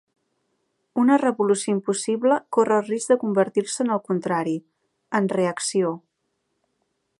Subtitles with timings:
[1.01, 4.55] Una revolució impossible corre el risc de convertir-se en el contrari:
[5.21, 5.93] en reacció.